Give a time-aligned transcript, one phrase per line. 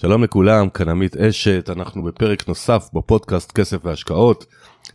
[0.00, 4.46] שלום לכולם, כאן עמית אשת, אנחנו בפרק נוסף בפודקאסט כסף והשקעות.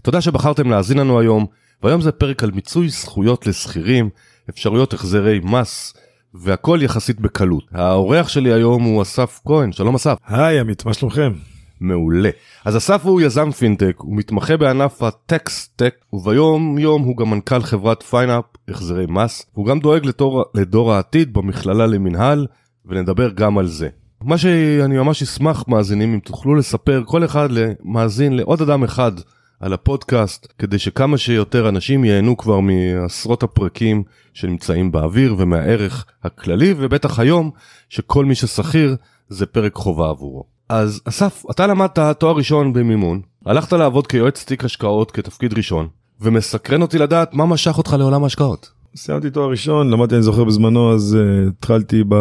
[0.01, 1.45] תודה שבחרתם להאזין לנו היום,
[1.83, 4.09] והיום זה פרק על מיצוי זכויות לשכירים,
[4.49, 5.93] אפשרויות החזרי מס,
[6.33, 7.63] והכל יחסית בקלות.
[7.71, 10.17] האורח שלי היום הוא אסף כהן, שלום אסף.
[10.27, 11.33] היי עמית, מה שלומכם?
[11.81, 12.29] מעולה.
[12.65, 17.61] אז אסף הוא יזם פינטק, הוא מתמחה בענף ה tax-tech, וביום יום הוא גם מנכ"ל
[17.61, 22.47] חברת פיינאפ, החזרי מס, והוא גם דואג לדור, לדור העתיד במכללה למינהל,
[22.85, 23.89] ונדבר גם על זה.
[24.25, 29.11] מה שאני ממש אשמח מאזינים אם תוכלו לספר כל אחד למאזין לעוד אדם אחד
[29.59, 34.03] על הפודקאסט כדי שכמה שיותר אנשים ייהנו כבר מעשרות הפרקים
[34.33, 37.51] שנמצאים באוויר ומהערך הכללי ובטח היום
[37.89, 38.95] שכל מי ששכיר
[39.29, 40.43] זה פרק חובה עבורו.
[40.69, 45.87] אז אסף אתה למדת תואר ראשון במימון הלכת לעבוד כיועץ תיק השקעות כתפקיד ראשון
[46.21, 48.71] ומסקרן אותי לדעת מה משך אותך לעולם ההשקעות.
[48.95, 52.15] סיימתי תואר ראשון למדתי אני זוכר בזמנו אז uh, התחלתי ב...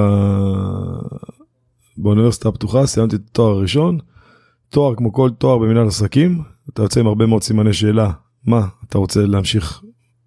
[1.97, 3.99] באוניברסיטה הפתוחה, סיימתי את התואר הראשון.
[4.69, 8.11] תואר כמו כל תואר במנהל עסקים, אתה יוצא עם הרבה מאוד סימני שאלה,
[8.47, 9.83] מה אתה רוצה להמשיך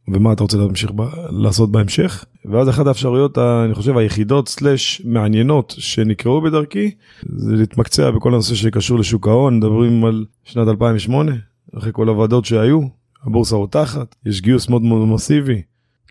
[0.08, 2.26] ומה אתה רוצה להמשיך ב- לעשות בהמשך.
[2.46, 6.92] ואז אחת האפשרויות, אני חושב, היחידות סלאש מעניינות שנקראו בדרכי,
[7.38, 11.32] זה להתמקצע בכל הנושא שקשור לשוק ההון, מדברים על שנת 2008,
[11.78, 12.82] אחרי כל הוועדות שהיו,
[13.24, 15.62] הבורסה רותחת, יש גיוס מאוד מאוד מסיבי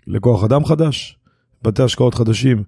[0.07, 1.17] לכוח אדם חדש,
[1.63, 2.63] בתי השקעות חדשים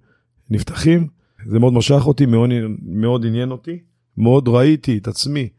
[0.50, 1.08] נפתחים,
[1.48, 2.50] זה מאוד משך אותי, מאוד,
[2.86, 3.80] מאוד עניין אותי,
[4.18, 5.50] מאוד ראיתי את עצמי,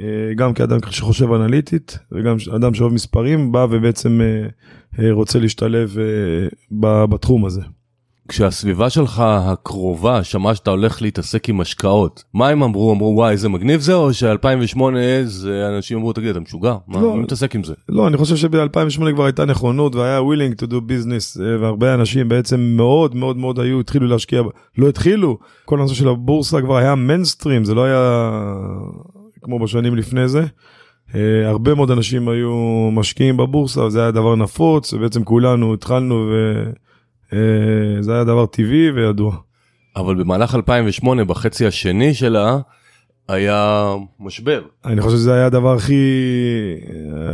[0.00, 4.48] אה, גם כאדם שחושב אנליטית, וגם אדם שאוהב מספרים, בא ובעצם אה,
[4.98, 5.96] אה, רוצה להשתלב
[7.10, 7.62] בתחום הזה.
[8.28, 12.92] כשהסביבה שלך הקרובה שמעה שאתה הולך להתעסק עם השקעות, מה הם אמרו?
[12.92, 14.80] אמרו וואי איזה מגניב זה או ש-2008
[15.24, 16.74] זה אנשים אמרו תגיד אתה משוגע?
[16.88, 17.74] מה לא, מי מתעסק עם זה?
[17.88, 22.60] לא, אני חושב שב-2008 כבר הייתה נכונות והיה willing to do business והרבה אנשים בעצם
[22.60, 24.42] מאוד מאוד מאוד היו, התחילו להשקיע,
[24.78, 28.30] לא התחילו, כל הנושא של הבורסה כבר היה מיינסטרים, זה לא היה
[29.42, 30.44] כמו בשנים לפני זה.
[31.44, 36.64] הרבה מאוד אנשים היו משקיעים בבורסה, זה היה דבר נפוץ, ובעצם כולנו התחלנו ו...
[37.32, 37.38] אה,
[38.00, 39.36] זה היה דבר טבעי וידוע.
[39.96, 42.58] אבל במהלך 2008 בחצי השני שלה
[43.28, 44.62] היה משבר.
[44.84, 45.94] אני חושב שזה היה הדבר הכי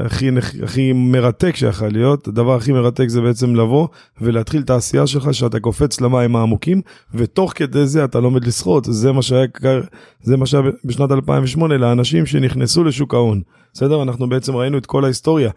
[0.04, 0.28] הכי
[0.62, 2.28] הכי מרתק שיכול להיות.
[2.28, 3.88] הדבר הכי מרתק זה בעצם לבוא
[4.20, 6.80] ולהתחיל את העשייה שלך שאתה קופץ למים העמוקים
[7.14, 8.84] ותוך כדי זה אתה לומד לשחות.
[8.84, 9.46] זה מה שהיה
[10.22, 13.40] זה מה שהיה בשנת 2008 לאנשים שנכנסו לשוק ההון.
[13.72, 14.02] בסדר?
[14.02, 15.50] אנחנו בעצם ראינו את כל ההיסטוריה.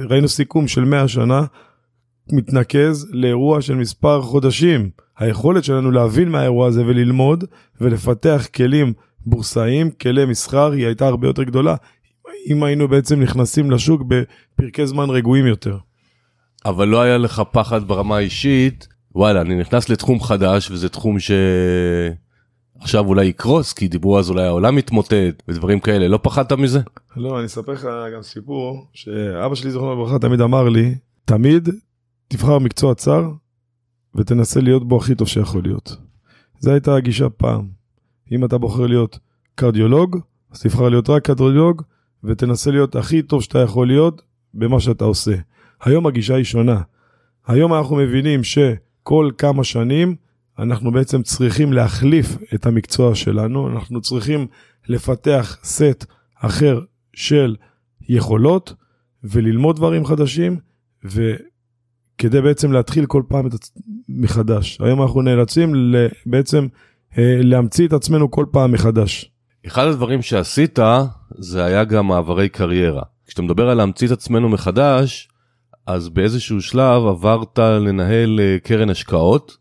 [0.00, 1.44] ראינו סיכום של 100 שנה
[2.32, 4.90] מתנקז לאירוע של מספר חודשים.
[5.18, 7.44] היכולת שלנו להבין מהאירוע הזה וללמוד
[7.80, 8.92] ולפתח כלים
[9.26, 11.76] בורסאיים, כלי מסחר, היא הייתה הרבה יותר גדולה.
[12.46, 15.76] אם היינו בעצם נכנסים לשוק בפרקי זמן רגועים יותר.
[16.64, 21.30] אבל לא היה לך פחד ברמה האישית, וואלה, אני נכנס לתחום חדש וזה תחום ש...
[22.80, 26.80] עכשיו אולי יקרוס כי דיברו אז אולי העולם מתמוטט ודברים כאלה לא פחדת מזה?
[27.16, 31.68] לא אני אספר לך גם סיפור שאבא שלי זוכר לברכה תמיד אמר לי תמיד
[32.28, 33.30] תבחר מקצוע צר
[34.14, 35.96] ותנסה להיות בו הכי טוב שיכול להיות.
[36.58, 37.68] זו הייתה הגישה פעם.
[38.32, 39.18] אם אתה בוחר להיות
[39.54, 40.18] קרדיולוג,
[40.50, 41.82] אז תבחר להיות רק קרדיולוג
[42.24, 44.22] ותנסה להיות הכי טוב שאתה יכול להיות
[44.54, 45.34] במה שאתה עושה.
[45.80, 46.80] היום הגישה היא שונה.
[47.46, 50.16] היום אנחנו מבינים שכל כמה שנים
[50.58, 54.46] אנחנו בעצם צריכים להחליף את המקצוע שלנו, אנחנו צריכים
[54.88, 56.04] לפתח סט
[56.36, 56.80] אחר
[57.14, 57.56] של
[58.08, 58.74] יכולות
[59.24, 60.56] וללמוד דברים חדשים,
[61.04, 61.34] ו...
[62.18, 63.52] כדי בעצם להתחיל כל פעם את
[64.08, 64.78] מחדש.
[64.80, 65.74] היום אנחנו נאלצים
[66.26, 66.66] בעצם
[67.18, 69.30] אה, להמציא את עצמנו כל פעם מחדש.
[69.66, 70.78] אחד הדברים שעשית
[71.38, 73.02] זה היה גם מעברי קריירה.
[73.26, 75.28] כשאתה מדבר על להמציא את עצמנו מחדש,
[75.86, 79.56] אז באיזשהו שלב עברת לנהל אה, קרן השקעות,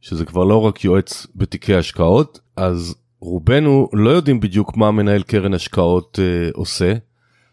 [0.00, 5.54] שזה כבר לא רק יועץ בתיקי השקעות, אז רובנו לא יודעים בדיוק מה מנהל קרן
[5.54, 6.92] השקעות אה, עושה.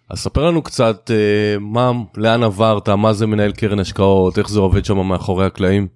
[0.09, 4.59] אז ספר לנו קצת אה, מה, לאן עברת, מה זה מנהל קרן השקעות, איך זה
[4.59, 5.87] עובד שם מאחורי הקלעים.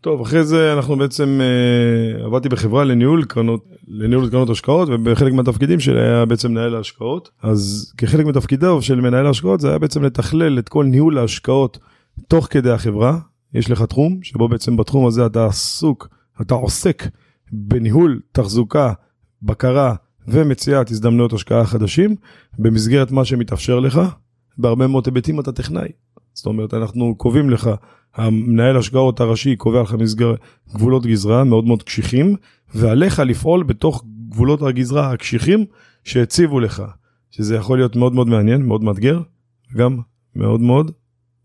[0.00, 5.80] טוב, אחרי זה אנחנו בעצם אה, עבדתי בחברה לניהול קרנות, לניהול קרנות השקעות, ובחלק מהתפקידים
[5.80, 7.30] שלי היה בעצם מנהל ההשקעות.
[7.42, 11.78] אז כחלק מתפקידיו של מנהל ההשקעות זה היה בעצם לתכלל את כל ניהול ההשקעות
[12.28, 13.18] תוך כדי החברה.
[13.54, 16.08] יש לך תחום, שבו בעצם בתחום הזה אתה עסוק,
[16.40, 17.08] אתה עוסק
[17.52, 18.92] בניהול, תחזוקה,
[19.42, 19.94] בקרה,
[20.32, 22.16] ומציאת הזדמנויות השקעה חדשים
[22.58, 24.00] במסגרת מה שמתאפשר לך.
[24.58, 25.88] בהרבה מאוד היבטים אתה טכנאי.
[26.34, 27.70] זאת אומרת, אנחנו קובעים לך,
[28.14, 30.34] המנהל השקעות הראשי קובע לך מסגר,
[30.74, 32.36] גבולות גזרה מאוד מאוד קשיחים,
[32.74, 35.64] ועליך לפעול בתוך גבולות הגזרה הקשיחים
[36.04, 36.82] שהציבו לך,
[37.30, 39.20] שזה יכול להיות מאוד מאוד מעניין, מאוד מאתגר,
[39.76, 39.98] גם
[40.36, 40.90] מאוד מאוד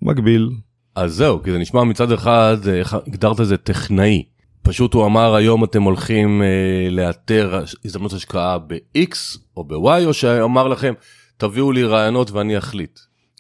[0.02, 0.50] מגביל.
[0.96, 4.24] אז זהו, כי זה נשמע מצד אחד, איך הגדרת את זה טכנאי.
[4.66, 6.48] פשוט הוא אמר היום אתם הולכים אה,
[6.92, 9.16] לאתר הזדמנות השקעה ב-X
[9.58, 10.94] או ב-Y, או שאמר לכם
[11.38, 13.00] תביאו לי רעיונות ואני אחליט.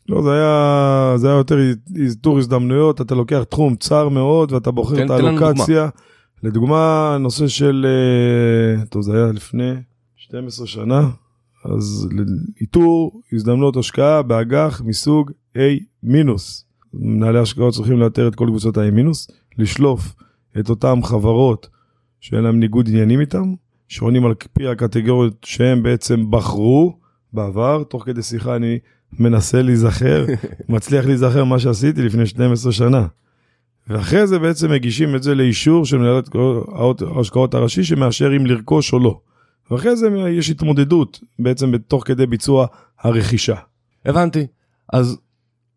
[0.09, 1.55] לא, זה היה, זה היה יותר
[1.95, 5.89] איתור הזדמנויות, אתה לוקח תחום צר מאוד ואתה בוחר תן- את האלוקציה.
[6.43, 7.85] לדוגמה, נושא של,
[8.79, 9.71] אה, טוב, זה היה לפני
[10.15, 11.09] 12 שנה,
[11.65, 12.07] אז
[12.61, 15.59] איתור הזדמנות השקעה באג"ח מסוג A
[16.03, 16.65] מינוס.
[16.93, 19.27] מנהלי השקעות צריכים לאתר את כל קבוצות ה-A מינוס,
[19.57, 20.13] לשלוף
[20.59, 21.69] את אותן חברות
[22.21, 23.53] שאין להם ניגוד עניינים איתם,
[23.87, 26.97] שעונים על פי הקטגוריות שהם בעצם בחרו
[27.33, 28.79] בעבר, תוך כדי שיחה אני
[29.19, 30.25] מנסה להיזכר,
[30.69, 33.07] מצליח להיזכר מה שעשיתי לפני 12 שנה.
[33.87, 36.21] ואחרי זה בעצם מגישים את זה לאישור של מנהל
[37.15, 39.19] ההשקעות הראשי שמאשר אם לרכוש או לא.
[39.71, 42.67] ואחרי זה יש התמודדות בעצם בתוך כדי ביצוע
[42.99, 43.55] הרכישה.
[44.05, 44.47] הבנתי.
[44.93, 45.17] אז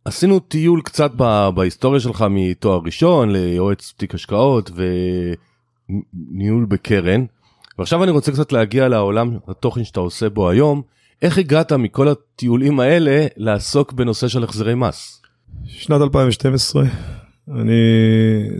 [0.04, 4.70] עשינו טיול קצת ב- בהיסטוריה שלך מתואר ראשון ליועץ תיק השקעות
[5.90, 7.24] וניהול בקרן.
[7.78, 10.82] ועכשיו אני רוצה קצת להגיע לעולם התוכן שאתה עושה בו היום.
[11.22, 15.22] איך הגעת מכל הטיולים האלה לעסוק בנושא של החזרי מס?
[15.64, 16.84] שנת 2012,
[17.54, 17.72] אני,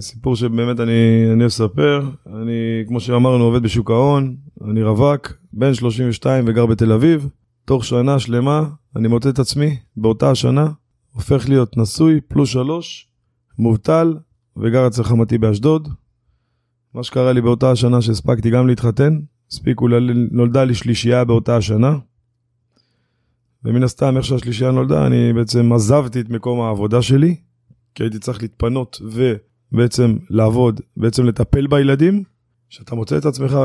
[0.01, 4.37] סיפור שבאמת אני, אני אספר, אני, כמו שאמרנו, עובד בשוק ההון,
[4.71, 7.29] אני רווק, בן 32 וגר בתל אביב,
[7.65, 8.65] תוך שנה שלמה
[8.97, 10.69] אני מוצא את עצמי, באותה השנה,
[11.13, 13.09] הופך להיות נשוי, פלוס שלוש,
[13.59, 14.17] מובטל,
[14.57, 15.89] וגר אצל חמתי באשדוד.
[16.95, 19.19] מה שקרה לי באותה השנה שהספקתי גם להתחתן,
[19.51, 19.89] הספיקו,
[20.31, 21.99] נולדה לי שלישייה באותה השנה.
[23.65, 27.37] ומן הסתם, איך שהשלישייה נולדה, אני בעצם עזבתי את מקום העבודה שלי,
[27.95, 29.01] כי הייתי צריך להתפנות
[29.73, 32.23] ובעצם לעבוד, בעצם לטפל בילדים.
[32.71, 33.59] כשאתה מוצא את עצמך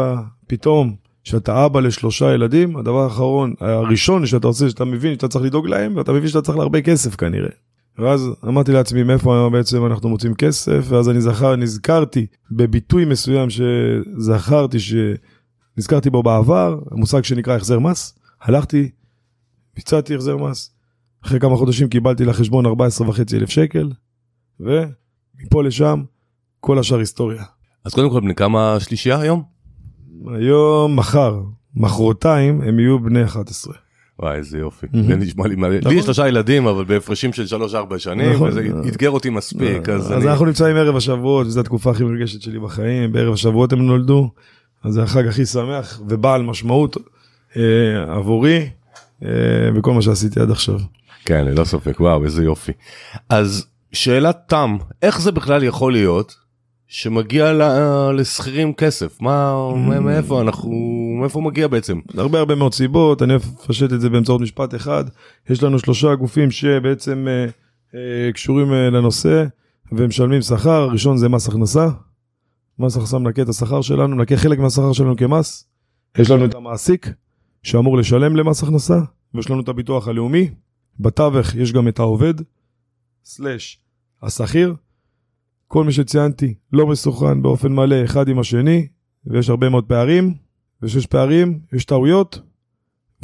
[0.48, 5.67] פתאום, שאתה אבא לשלושה ילדים, הדבר האחרון, הראשון שאתה עושה, שאתה מבין שאתה צריך לדאוג
[5.67, 7.49] להם, ואתה מבין שאתה צריך להרבה כסף כנראה.
[7.97, 14.77] ואז אמרתי לעצמי מאיפה בעצם אנחנו מוצאים כסף, ואז אני זכר, נזכרתי בביטוי מסוים שזכרתי,
[14.79, 18.19] שנזכרתי בו בעבר, המושג שנקרא החזר מס.
[18.41, 18.89] הלכתי,
[19.75, 20.75] ביצעתי החזר מס.
[21.25, 22.69] אחרי כמה חודשים קיבלתי לחשבון 14.5
[23.33, 23.91] אלף שקל,
[24.59, 26.03] ומפה לשם
[26.59, 27.43] כל השאר היסטוריה.
[27.85, 29.52] אז קודם כל בני כמה שלישייה היום?
[30.27, 31.41] היום, מחר,
[31.75, 33.73] מחרתיים, הם יהיו בני 11.
[34.19, 34.87] וואי איזה יופי.
[35.07, 35.69] זה נשמע לי מלא.
[35.69, 35.93] לי נכון.
[35.93, 37.45] יש שלושה ילדים אבל בהפרשים של
[37.91, 38.49] 3-4 שנים נכון.
[38.49, 40.29] וזה אתגר אותי מספיק אז אז אני...
[40.29, 44.29] אנחנו נמצאים ערב השבועות, וזו התקופה הכי מרגשת שלי בחיים, בערב השבועות הם נולדו,
[44.83, 46.97] אז זה החג הכי שמח ובעל משמעות
[47.57, 47.61] אה,
[48.15, 48.69] עבורי,
[49.23, 49.29] אה,
[49.75, 50.79] בכל מה שעשיתי עד עכשיו.
[51.25, 52.71] כן ללא ספק וואו איזה יופי.
[53.29, 56.35] אז שאלת תם איך זה בכלל יכול להיות
[56.94, 60.00] שמגיע ל- לשכירים כסף מה Mm.
[60.00, 60.72] מאיפה אנחנו
[61.22, 63.34] מאיפה מגיע בעצם הרבה הרבה מאוד סיבות, אני
[63.66, 65.04] אפשט את זה באמצעות משפט אחד.
[65.50, 67.45] יש לנו שלושה גופים שבעצם אה,
[67.95, 69.45] אה, קשורים אה, לנושא
[69.92, 71.88] ומשלמים שכר, הראשון זה מס הכנסה.
[72.80, 75.68] מס הכנסה מנקה את השכר שלנו, מנקה חלק מהשכר שלנו כמס.
[76.18, 77.10] יש לנו את המעסיק
[77.63, 79.00] שאמור לשלם למס הכנסה,
[79.34, 80.50] ויש לנו את הביטוח הלאומי.
[81.00, 82.34] בתווך יש גם את העובד,
[83.25, 83.78] סלאש
[84.24, 84.75] השכיר.
[85.73, 88.87] כל מי שציינתי לא מסוכן באופן מלא אחד עם השני,
[89.25, 90.33] ויש הרבה מאוד פערים.
[90.81, 92.39] וכשיש פערים, יש טעויות,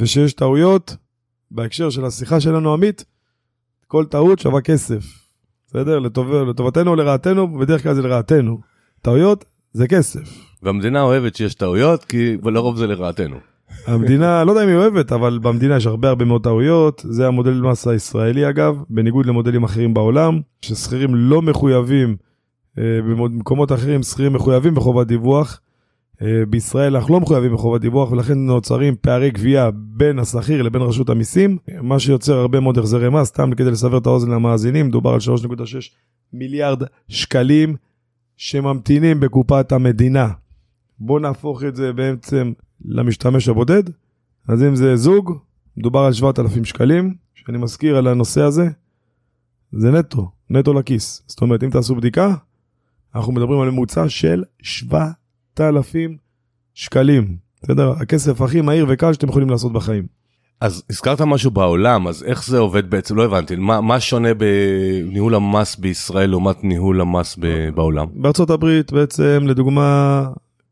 [0.00, 0.96] וכשיש טעויות,
[1.50, 3.04] בהקשר של השיחה שלנו, עמית,
[3.86, 5.04] כל טעות שווה כסף.
[5.66, 5.98] בסדר?
[5.98, 8.60] לטוב, לטובתנו או לרעתנו, בדרך כלל זה לרעתנו.
[9.02, 10.38] טעויות זה כסף.
[10.62, 13.36] והמדינה אוהבת שיש טעויות כי לרוב זה לרעתנו.
[13.86, 17.02] המדינה, לא יודע אם היא אוהבת, אבל במדינה יש הרבה הרבה מאוד טעויות.
[17.08, 22.16] זה המודל מס הישראלי אגב, בניגוד למודלים אחרים בעולם, ששכירים לא מחויבים,
[22.76, 25.60] במקומות אחרים שכירים מחויבים בחובת דיווח.
[26.22, 31.10] אה, בישראל אנחנו לא מחויבים בחובת דיווח ולכן נוצרים פערי גבייה בין השכיר לבין רשות
[31.10, 35.18] המיסים, מה שיוצר הרבה מאוד החזרי מס, סתם כדי לסבר את האוזן למאזינים, מדובר על
[35.20, 35.64] 3.6
[36.32, 37.76] מיליארד שקלים
[38.36, 40.28] שממתינים בקופת המדינה.
[40.98, 42.52] בואו נהפוך את זה בעצם
[42.84, 43.82] למשתמש הבודד,
[44.48, 45.38] אז אם זה זוג,
[45.76, 48.68] מדובר על 7,000 שקלים, שאני מזכיר על הנושא הזה,
[49.72, 51.22] זה נטו, נטו לכיס.
[51.26, 52.34] זאת אומרת, אם תעשו בדיקה,
[53.14, 56.16] אנחנו מדברים על ממוצע של 7,000
[56.74, 57.36] שקלים.
[57.62, 57.90] בסדר?
[57.90, 60.06] הכסף הכי מהיר וקל שאתם יכולים לעשות בחיים.
[60.60, 65.34] אז הזכרת משהו בעולם אז איך זה עובד בעצם לא הבנתי מה מה שונה בניהול
[65.34, 68.06] המס בישראל לעומת ניהול המס ב- בעולם.
[68.14, 70.28] בארצות הברית בעצם, לדוגמה,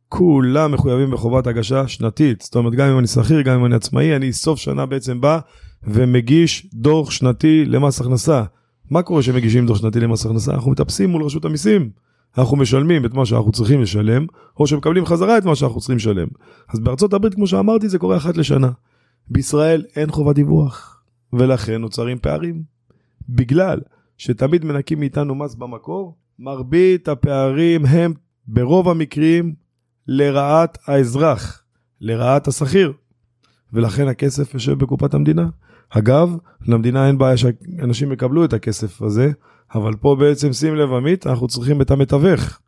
[0.08, 2.40] כולם מחויבים בחובת הגשה שנתית.
[2.40, 5.38] זאת אומרת, גם אם אני שכיר, גם אם אני עצמאי, אני סוף שנה בעצם בא
[5.82, 8.42] ומגיש דוח שנתי למס הכנסה.
[8.90, 10.54] מה קורה כשמגישים דוח שנתי למס הכנסה?
[10.54, 11.90] אנחנו מטפסים מול רשות המיסים.
[12.38, 14.26] אנחנו משלמים את מה שאנחנו צריכים לשלם,
[14.56, 16.28] או שמקבלים חזרה את מה שאנחנו צריכים לשלם.
[16.68, 18.70] אז בארצות הברית, כמו שאמרתי, זה קורה אחת לשנה.
[19.30, 21.02] בישראל אין חובת דיווח,
[21.32, 22.62] ולכן נוצרים פערים.
[23.28, 23.80] בגלל
[24.18, 28.14] שתמיד מנקים מאיתנו מס במקור, מרבית הפערים הם
[28.46, 29.54] ברוב המקרים
[30.06, 31.62] לרעת האזרח,
[32.00, 32.92] לרעת השכיר,
[33.72, 35.48] ולכן הכסף יושב בקופת המדינה.
[35.90, 39.32] אגב, למדינה אין בעיה שאנשים יקבלו את הכסף הזה,
[39.74, 42.58] אבל פה בעצם, שים לב עמית, אנחנו צריכים את המתווך.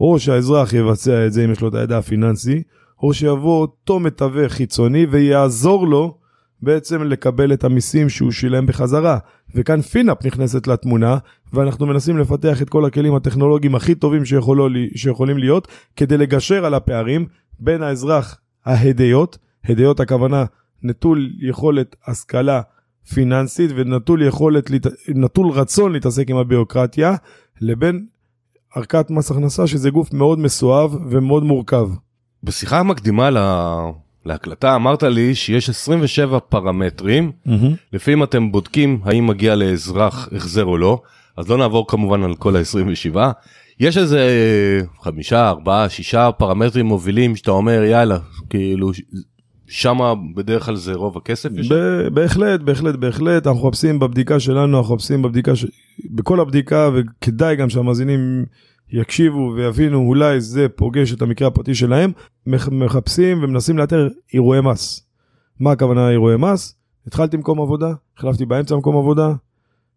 [0.00, 2.62] או שהאזרח יבצע את זה אם יש לו את הידע הפיננסי,
[3.02, 6.18] או שיבוא אותו מתווך חיצוני ויעזור לו
[6.62, 9.18] בעצם לקבל את המיסים שהוא שילם בחזרה.
[9.54, 11.18] וכאן פינאפ נכנסת לתמונה,
[11.52, 16.74] ואנחנו מנסים לפתח את כל הכלים הטכנולוגיים הכי טובים שיכולו, שיכולים להיות, כדי לגשר על
[16.74, 17.26] הפערים
[17.58, 20.44] בין האזרח ההדיוט, הדיוט הכוונה
[20.82, 22.60] נטול יכולת השכלה
[23.14, 24.70] פיננסית ונטול יכולת,
[25.08, 27.14] נטול רצון להתעסק עם הביורוקרטיה,
[27.60, 28.06] לבין
[28.74, 31.88] מערכת מס הכנסה שזה גוף מאוד מסואב ומאוד מורכב.
[32.42, 33.90] בשיחה המקדימה לה...
[34.26, 37.50] להקלטה אמרת לי שיש 27 פרמטרים, mm-hmm.
[37.92, 41.02] לפעמים אתם בודקים האם מגיע לאזרח החזר או לא,
[41.36, 43.16] אז לא נעבור כמובן על כל ה-27.
[43.80, 44.28] יש איזה
[45.02, 48.18] חמישה, ארבעה, שישה פרמטרים מובילים שאתה אומר יאללה,
[48.50, 48.90] כאילו
[49.68, 51.48] שמה בדרך כלל זה רוב הכסף?
[52.14, 55.66] בהחלט, בהחלט, בהחלט, אנחנו מחפשים בבדיקה שלנו, אנחנו מחפשים בבדיקה, ש...
[56.10, 58.44] בכל הבדיקה, וכדאי גם שהמאזינים
[58.92, 62.12] יקשיבו ויבינו, אולי זה פוגש את המקרה הפרטי שלהם,
[62.70, 65.06] מחפשים ומנסים לאתר אירועי מס.
[65.60, 66.76] מה הכוונה אירועי מס?
[67.06, 69.32] התחלתי מקום עבודה, החלפתי באמצע מקום עבודה,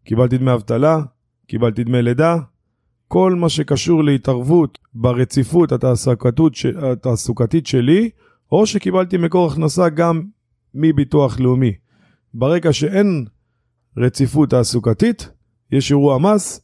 [0.05, 1.01] קיבלתי דמי אבטלה,
[1.47, 2.37] קיבלתי דמי לידה,
[3.07, 5.71] כל מה שקשור להתערבות ברציפות
[6.81, 8.09] התעסוקתית שלי,
[8.51, 10.21] או שקיבלתי מקור הכנסה גם
[10.73, 11.73] מביטוח לאומי.
[12.33, 13.25] ברגע שאין
[13.97, 15.29] רציפות תעסוקתית,
[15.71, 16.61] יש אירוע מס,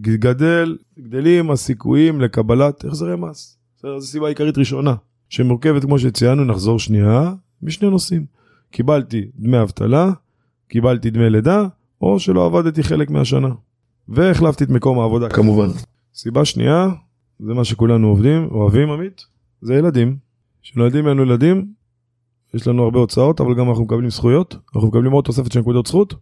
[0.00, 3.58] גדל, גדלים הסיכויים לקבלת החזרי מס.
[3.82, 4.94] זו סיבה עיקרית ראשונה,
[5.28, 8.26] שמורכבת, כמו שציינו, נחזור שנייה, משני נושאים.
[8.70, 10.12] קיבלתי דמי אבטלה,
[10.68, 11.66] קיבלתי דמי לידה,
[12.00, 13.48] או שלא עבדתי חלק מהשנה.
[14.08, 15.68] והחלפתי את מקום העבודה כמובן.
[16.14, 16.88] סיבה שנייה,
[17.40, 19.26] זה מה שכולנו עובדים, אוהבים עמית,
[19.60, 20.27] זה ילדים.
[20.62, 21.72] כשנולדים לנו ילדים,
[22.54, 25.86] יש לנו הרבה הוצאות, אבל גם אנחנו מקבלים זכויות, אנחנו מקבלים עוד תוספת של נקודות
[25.86, 26.14] זכות.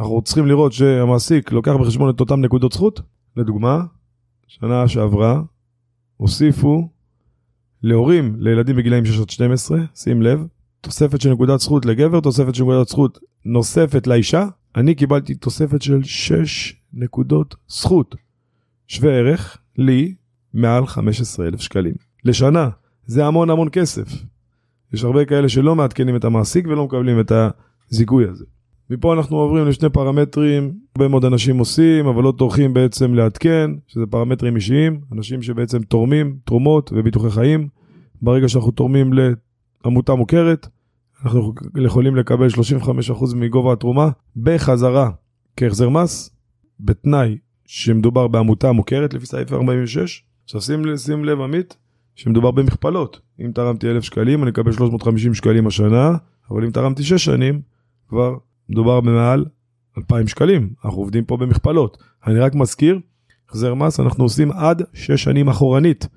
[0.00, 3.00] אנחנו צריכים לראות שהמעסיק לוקח בחשבון את אותן נקודות זכות.
[3.36, 3.84] לדוגמה,
[4.46, 5.42] שנה שעברה
[6.16, 6.88] הוסיפו
[7.82, 10.46] להורים לילדים בגילאים 6 עד 12, שים לב,
[10.80, 14.46] תוספת של נקודת זכות לגבר, תוספת של נקודת זכות נוספת לאישה.
[14.76, 18.14] אני קיבלתי תוספת של 6 נקודות זכות.
[18.88, 20.14] שווה ערך לי
[20.54, 21.94] מעל 15,000 שקלים.
[22.24, 22.68] לשנה.
[23.10, 24.08] זה המון המון כסף.
[24.92, 27.32] יש הרבה כאלה שלא מעדכנים את המעסיק ולא מקבלים את
[27.90, 28.44] הזיכוי הזה.
[28.90, 34.06] מפה אנחנו עוברים לשני פרמטרים, הרבה מאוד אנשים עושים, אבל לא טורחים בעצם לעדכן, שזה
[34.10, 37.68] פרמטרים אישיים, אנשים שבעצם תורמים, תרומות וביטוחי חיים.
[38.22, 39.10] ברגע שאנחנו תורמים
[39.84, 40.66] לעמותה מוכרת,
[41.24, 45.10] אנחנו יכולים לקבל 35% מגובה התרומה בחזרה
[45.56, 46.36] כהחזר מס,
[46.80, 50.24] בתנאי שמדובר בעמותה מוכרת לפי סעיף 46.
[50.44, 51.76] עכשיו שים, שים לב עמית,
[52.20, 53.20] שמדובר במכפלות.
[53.40, 56.16] אם תרמתי 1,000 שקלים, אני אקבל 350 שקלים השנה,
[56.50, 57.60] אבל אם תרמתי 6 שנים,
[58.08, 58.34] כבר
[58.68, 59.44] מדובר במעל
[59.98, 60.70] 2,000 שקלים.
[60.84, 61.98] אנחנו עובדים פה במכפלות.
[62.26, 62.98] אני רק מזכיר,
[63.48, 66.08] החזר מס אנחנו עושים עד 6 שנים אחורנית.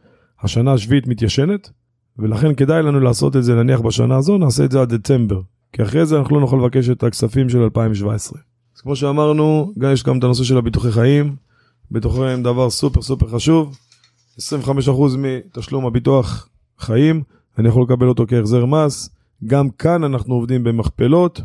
[0.41, 1.69] השנה השביעית מתיישנת,
[2.17, 5.41] ולכן כדאי לנו לעשות את זה נניח בשנה הזו, נעשה את זה עד דצמבר.
[5.73, 8.39] כי אחרי זה אנחנו לא נוכל לבקש את הכספים של 2017.
[8.75, 11.35] אז כמו שאמרנו, גם יש גם את הנושא של הביטוחי חיים,
[11.91, 13.77] ביטוחי חיים דבר סופר סופר חשוב.
[14.39, 14.41] 25%
[15.17, 16.49] מתשלום הביטוח
[16.79, 17.23] חיים,
[17.57, 19.09] אני יכול לקבל אותו כהחזר מס.
[19.45, 21.41] גם כאן אנחנו עובדים במכפלות.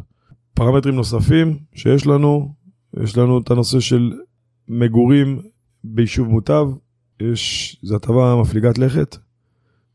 [0.54, 2.54] פרמטרים נוספים שיש לנו,
[3.02, 4.12] יש לנו את הנושא של
[4.68, 5.40] מגורים
[5.84, 6.68] ביישוב מוטב,
[7.20, 9.16] יש, זו הטבה מפליגת לכת,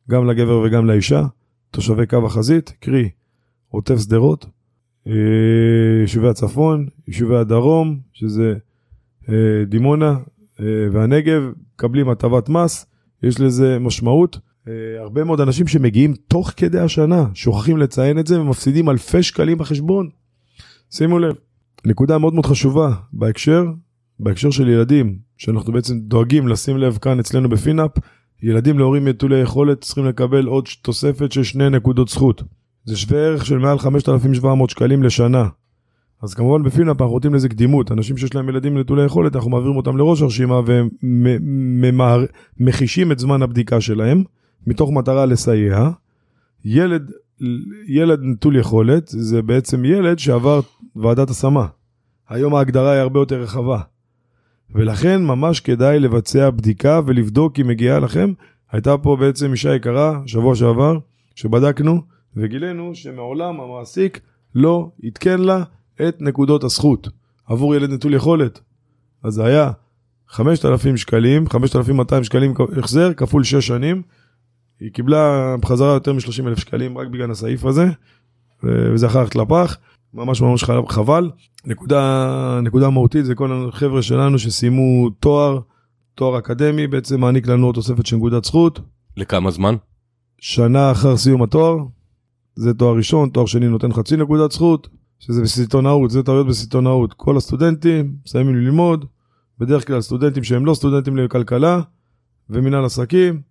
[0.09, 1.23] גם לגבר וגם לאישה,
[1.71, 3.09] תושבי קו החזית, קרי
[3.69, 4.45] עוטף שדרות,
[5.07, 5.13] אה,
[6.01, 8.53] יישובי הצפון, יישובי הדרום, שזה
[9.29, 10.17] אה, דימונה,
[10.91, 11.41] והנגב
[11.75, 12.85] מקבלים הטבת מס,
[13.23, 14.39] יש לזה משמעות.
[14.67, 19.57] אה, הרבה מאוד אנשים שמגיעים תוך כדי השנה, שוכחים לציין את זה ומפסידים אלפי שקלים
[19.57, 20.09] בחשבון.
[20.91, 21.35] שימו לב,
[21.85, 23.65] נקודה מאוד מאוד חשובה בהקשר,
[24.19, 27.91] בהקשר של ילדים, שאנחנו בעצם דואגים לשים לב כאן אצלנו בפינאפ,
[28.43, 32.43] ילדים להורים נטולי יכולת צריכים לקבל עוד תוספת של שני נקודות זכות.
[32.85, 35.47] זה שווה ערך של מעל 5,700 שקלים לשנה.
[36.23, 39.77] אז כמובן בפינאפ אנחנו נותנים לזה קדימות, אנשים שיש להם ילדים נטולי יכולת, אנחנו מעבירים
[39.77, 40.61] אותם לראש הרשימה
[42.59, 44.23] ומחישים את זמן הבדיקה שלהם,
[44.67, 45.89] מתוך מטרה לסייע.
[46.65, 47.11] ילד,
[47.87, 50.59] ילד נטול יכולת זה בעצם ילד שעבר
[50.95, 51.67] ועדת השמה.
[52.29, 53.79] היום ההגדרה היא הרבה יותר רחבה.
[54.75, 58.33] ולכן ממש כדאי לבצע בדיקה ולבדוק אם מגיעה לכם.
[58.71, 60.97] הייתה פה בעצם אישה יקרה, שבוע שעבר,
[61.35, 62.01] שבדקנו
[62.35, 64.19] וגילינו שמעולם המעסיק
[64.55, 65.63] לא עדכן לה
[66.07, 67.07] את נקודות הזכות
[67.47, 68.59] עבור ילד נטול יכולת.
[69.23, 69.71] אז זה היה
[70.27, 74.01] 5,000 שקלים, 5,200 שקלים החזר כפול 6 שנים.
[74.79, 77.85] היא קיבלה בחזרה יותר מ-30 אלף שקלים רק בגלל הסעיף הזה,
[78.63, 79.77] וזה אחר כך לפח,
[80.13, 81.31] ממש ממש חבל.
[81.65, 85.59] נקודה, נקודה מהותית זה כל החבר'ה שלנו שסיימו תואר,
[86.15, 88.79] תואר אקדמי, בעצם מעניק לנו תוספת של נקודת זכות.
[89.17, 89.75] לכמה זמן?
[90.39, 91.77] שנה אחר סיום התואר,
[92.55, 94.87] זה תואר ראשון, תואר שני נותן חצי נקודת זכות,
[95.25, 97.13] שזה בסיטונאות, זה טעויות בסיטונאות.
[97.13, 99.05] כל הסטודנטים מסיימים ללמוד,
[99.59, 101.81] בדרך כלל סטודנטים שהם לא סטודנטים לכלכלה
[102.49, 103.41] ומנהל עסקים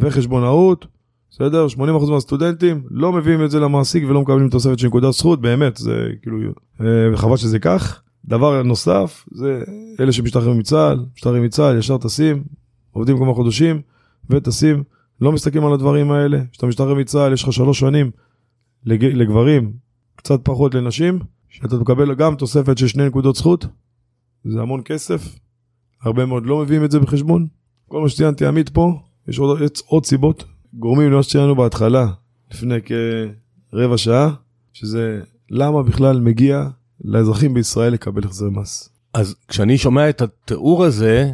[0.00, 0.86] וחשבונאות,
[1.30, 1.66] בסדר?
[1.76, 6.08] 80% מהסטודנטים לא מביאים את זה למעסיק ולא מקבלים תוספת של נקודת זכות, באמת, זה
[6.22, 6.38] כאילו,
[6.80, 8.02] אה, חבל שזה כך.
[8.24, 9.62] דבר נוסף, זה
[10.00, 12.44] אלה שמשתחררים מצה"ל, משתחררים מצה"ל, ישר טסים,
[12.90, 13.80] עובדים כמה חודשים
[14.30, 14.82] וטסים,
[15.20, 16.40] לא מסתכלים על הדברים האלה.
[16.52, 18.10] כשאתה משתחרר מצה"ל, יש לך שלוש שנים
[18.84, 19.04] לג...
[19.04, 19.72] לגברים,
[20.20, 23.66] קצת פחות לנשים, שאתה תקבל גם תוספת של שני נקודות זכות,
[24.44, 25.38] זה המון כסף,
[26.02, 27.46] הרבה מאוד לא מביאים את זה בחשבון.
[27.88, 32.06] כל מה שציינתי עמית פה, יש עוד, יש עוד סיבות, גורמים למה שציינו בהתחלה,
[32.50, 32.74] לפני
[33.70, 34.34] כרבע שעה,
[34.72, 36.68] שזה למה בכלל מגיע
[37.04, 38.88] לאזרחים בישראל לקבל החזר מס.
[39.14, 41.30] אז כשאני שומע את התיאור הזה,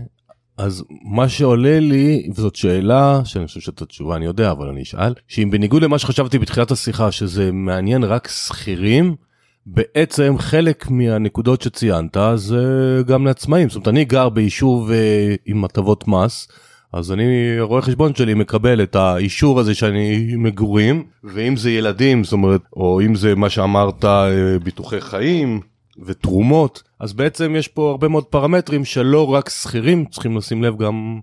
[0.59, 5.15] אז מה שעולה לי, וזאת שאלה שאני חושב שאת התשובה אני יודע, אבל אני אשאל,
[5.29, 9.15] שאם בניגוד למה שחשבתי בתחילת השיחה, שזה מעניין רק שכירים,
[9.67, 12.63] בעצם חלק מהנקודות שציינת זה
[13.07, 13.69] גם לעצמאים.
[13.69, 16.49] זאת אומרת, אני גר ביישוב אה, עם הטבות מס,
[16.93, 22.33] אז אני, רואה חשבון שלי מקבל את האישור הזה שאני מגורים, ואם זה ילדים, זאת
[22.33, 25.61] אומרת, או אם זה מה שאמרת, אה, ביטוחי חיים
[25.99, 31.21] ותרומות, אז בעצם יש פה הרבה מאוד פרמטרים שלא רק שכירים צריכים לשים לב גם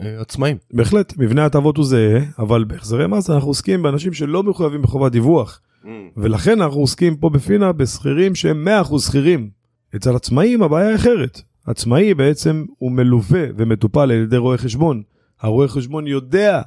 [0.00, 0.56] אה, עצמאים.
[0.72, 5.60] בהחלט, מבנה ההטבות הוא זהה, אבל בהחזרי מס אנחנו עוסקים באנשים שלא מחויבים בחובת דיווח.
[5.84, 5.86] Mm.
[6.16, 9.50] ולכן אנחנו עוסקים פה בפינה בשכירים שהם 100% שכירים.
[9.96, 11.40] אצל עצמאים הבעיה היא אחרת.
[11.66, 15.02] עצמאי בעצם הוא מלווה ומטופל על ידי רואה חשבון.
[15.40, 16.62] הרואה חשבון יודע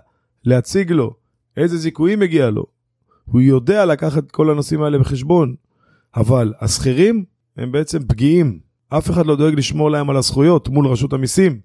[0.45, 1.13] להציג לו
[1.57, 2.65] איזה זיכויים מגיע לו.
[3.25, 5.55] הוא יודע לקחת כל הנושאים האלה בחשבון.
[6.15, 7.23] אבל השכירים
[7.57, 8.59] הם בעצם פגיעים.
[8.89, 11.59] אף אחד לא דואג לשמור להם על הזכויות מול רשות המיסים.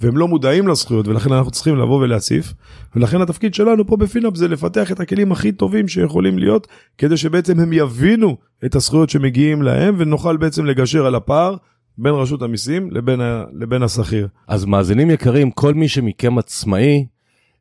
[0.00, 2.54] והם לא מודעים לזכויות ולכן אנחנו צריכים לבוא ולהציף
[2.96, 6.66] ולכן התפקיד שלנו פה בפינאפ זה לפתח את הכלים הכי טובים שיכולים להיות
[6.98, 11.56] כדי שבעצם הם יבינו את הזכויות שמגיעים להם ונוכל בעצם לגשר על הפער
[11.98, 13.44] בין רשות המיסים לבין, ה...
[13.52, 14.28] לבין השכיר.
[14.48, 17.06] אז מאזינים יקרים, כל מי שמכם עצמאי,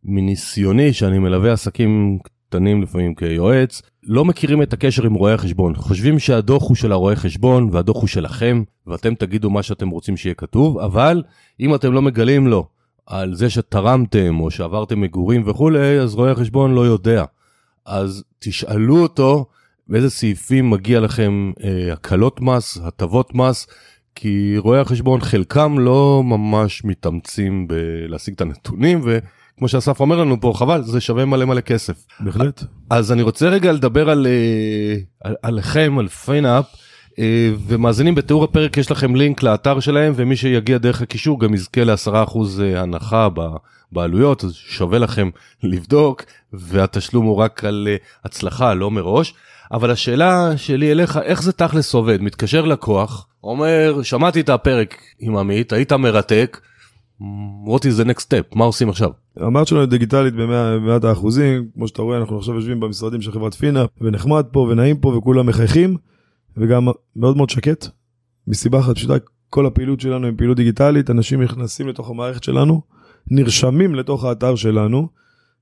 [0.04, 5.76] מניסיוני שאני מלווה עסקים קטנים לפעמים כיועץ, לא מכירים את הקשר עם רואי החשבון.
[5.76, 10.36] חושבים שהדוח הוא של הרואה חשבון והדוח הוא שלכם, ואתם תגידו מה שאתם רוצים שיהיה
[10.36, 11.24] כתוב, אבל
[11.60, 12.68] אם אתם לא מגלים לו
[13.06, 17.26] על זה שתרמתם או שעברתם מגורים וכולי, אז רואה החשבון לא יודע.
[17.86, 19.46] אז תשאלו אותו
[19.88, 23.68] באיזה סעיפים מגיע לכם אה, הקלות מס, הטבות מס,
[24.16, 29.02] כי רואי החשבון חלקם לא ממש מתאמצים בלהשיג את הנתונים,
[29.56, 32.06] וכמו שאסף אומר לנו פה, חבל, זה שווה מלא מלא כסף.
[32.20, 32.64] בהחלט.
[32.90, 36.66] אז אני רוצה רגע לדבר על, אה, על, עליכם, על פיינאפ.
[37.20, 41.84] אה, ומאזינים בתיאור הפרק יש לכם לינק לאתר שלהם ומי שיגיע דרך הקישור גם יזכה
[41.84, 43.28] ל-10% אה, הנחה
[43.92, 45.30] בעלויות אז שווה לכם
[45.64, 47.88] לבדוק והתשלום הוא רק על
[48.26, 49.34] הצלחה לא מראש.
[49.72, 55.38] אבל השאלה שלי אליך איך זה תכלס עובד מתקשר לקוח אומר שמעתי את הפרק עם
[55.38, 56.60] עמית היית מרתק.
[57.66, 59.10] What is the next step מה עושים עכשיו.
[59.42, 63.86] אמרת שלנו דיגיטלית במאת האחוזים כמו שאתה רואה אנחנו עכשיו יושבים במשרדים של חברת פינה
[64.02, 65.98] ונחמד פה ונעים פה וכולם מחייכים
[66.58, 67.88] וגם מאוד מאוד שקט
[68.48, 69.14] מסיבה אחת פשוטה
[69.50, 72.82] כל הפעילות שלנו היא פעילות דיגיטלית אנשים נכנסים לתוך המערכת שלנו
[73.32, 75.08] נרשמים לתוך האתר שלנו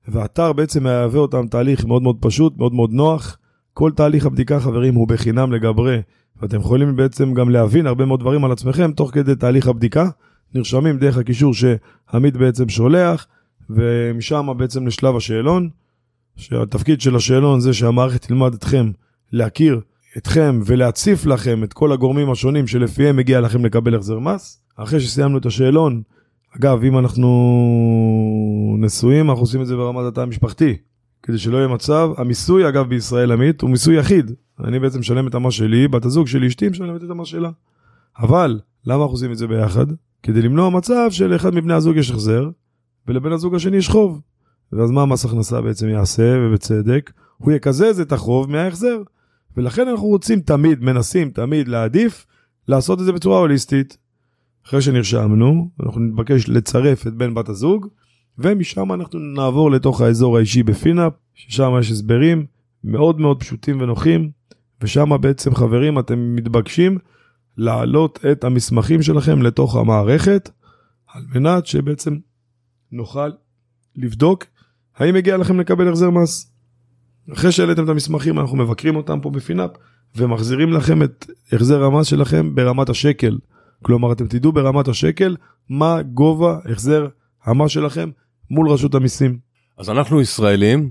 [0.08, 3.38] והאתר בעצם מהווה אותם תהליך מאוד מאוד פשוט מאוד מאוד נוח
[3.74, 6.00] כל תהליך הבדיקה חברים הוא בחינם לגברי
[6.42, 10.08] ואתם יכולים בעצם גם להבין הרבה מאוד דברים על עצמכם תוך כדי תהליך הבדיקה.
[10.54, 13.26] נרשמים דרך הקישור שעמית בעצם שולח,
[13.70, 15.68] ומשם בעצם לשלב השאלון,
[16.36, 18.90] שהתפקיד של השאלון זה שהמערכת תלמד אתכם
[19.32, 19.80] להכיר
[20.16, 24.62] אתכם ולהציף לכם את כל הגורמים השונים שלפיהם מגיע לכם לקבל החזר מס.
[24.76, 26.02] אחרי שסיימנו את השאלון,
[26.56, 27.28] אגב, אם אנחנו
[28.78, 30.76] נשואים, אנחנו עושים את זה ברמת התא המשפחתי.
[31.22, 34.30] כדי שלא יהיה מצב, המיסוי אגב בישראל עמית הוא מיסוי יחיד.
[34.64, 37.50] אני בעצם משלם את המס שלי, בת הזוג שלי אשתי משלמת את המס שלה.
[38.18, 39.86] אבל למה אנחנו עושים את זה ביחד?
[40.24, 42.50] כדי למנוע מצב שלאחד מבני הזוג יש החזר
[43.06, 44.20] ולבן הזוג השני יש חוב.
[44.72, 47.12] ואז מה מס הכנסה בעצם יעשה ובצדק?
[47.36, 49.02] הוא יקזז את החוב מההחזר.
[49.56, 52.26] ולכן אנחנו רוצים תמיד, מנסים תמיד להעדיף
[52.68, 53.96] לעשות את זה בצורה הוליסטית.
[54.66, 57.86] אחרי שנרשמנו, אנחנו נתבקש לצרף את בן בת הזוג
[58.38, 62.46] ומשם אנחנו נעבור לתוך האזור האישי בפינאפ, ששם יש הסברים
[62.84, 64.30] מאוד מאוד פשוטים ונוחים,
[64.82, 66.98] ושם בעצם חברים אתם מתבקשים
[67.56, 70.50] להעלות את המסמכים שלכם לתוך המערכת.
[71.14, 72.16] על מנת שבעצם
[72.92, 73.30] נוכל
[73.96, 74.44] לבדוק
[74.96, 76.52] האם מגיע לכם לקבל החזר מס.
[77.32, 79.70] אחרי שהעליתם את המסמכים אנחנו מבקרים אותם פה בפינאפ
[80.16, 83.38] ומחזירים לכם את החזר המס שלכם ברמת השקל.
[83.82, 85.36] כלומר אתם תדעו ברמת השקל
[85.68, 87.08] מה גובה החזר
[87.44, 88.10] המס שלכם
[88.50, 89.38] מול רשות המיסים.
[89.78, 90.90] אז אנחנו ישראלים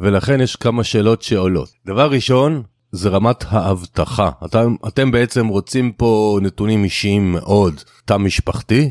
[0.00, 1.68] ולכן יש כמה שאלות שעולות.
[1.86, 2.62] דבר ראשון
[2.94, 4.30] זה רמת האבטחה.
[4.44, 8.90] אתם, אתם בעצם רוצים פה נתונים אישיים מאוד, תא משפחתי.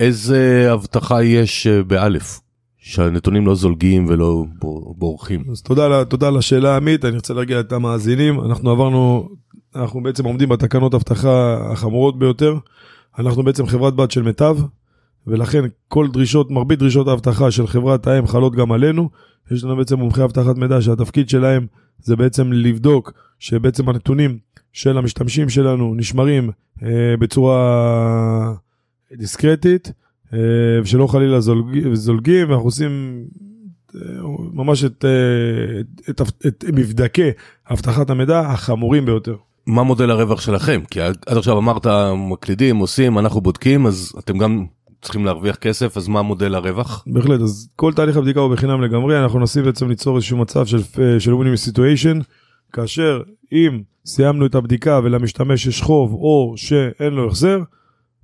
[0.00, 2.40] איזה אבטחה יש אה, באלף?
[2.78, 4.44] שהנתונים לא זולגים ולא
[4.98, 5.44] בורחים.
[5.50, 8.40] אז תודה, תודה על השאלה עמית, אני רוצה להרגיע את המאזינים.
[8.40, 9.28] אנחנו עברנו,
[9.76, 12.58] אנחנו בעצם עומדים בתקנות אבטחה החמורות ביותר.
[13.18, 14.56] אנחנו בעצם חברת בת של מיטב,
[15.26, 19.10] ולכן כל דרישות, מרבית דרישות האבטחה של חברת האם חלות גם עלינו.
[19.50, 21.66] יש לנו בעצם מומחי אבטחת מידע שהתפקיד שלהם
[22.04, 24.38] זה בעצם לבדוק שבעצם הנתונים
[24.72, 26.50] של המשתמשים שלנו נשמרים
[26.82, 28.54] אה, בצורה
[29.12, 29.92] דיסקרטית,
[30.32, 30.38] אה,
[30.82, 33.24] ושלא חלילה זולג, זולגים, ואנחנו עושים
[33.94, 34.00] אה,
[34.52, 37.30] ממש את, אה, את, את, את מבדקי
[37.70, 39.36] אבטחת המידע החמורים ביותר.
[39.66, 40.80] מה מודל הרווח שלכם?
[40.90, 41.86] כי עד עכשיו אמרת
[42.16, 44.66] מקלידים, עושים, אנחנו בודקים, אז אתם גם
[45.04, 47.04] צריכים להרוויח כסף, אז מה מודל הרווח?
[47.06, 50.78] בהחלט, אז כל תהליך הבדיקה הוא בחינם לגמרי, אנחנו ננסים בעצם ליצור איזשהו מצב של,
[51.18, 52.18] של ווינים סיטואשן,
[52.72, 57.62] כאשר אם סיימנו את הבדיקה ולמשתמש יש חוב או שאין לו החזר,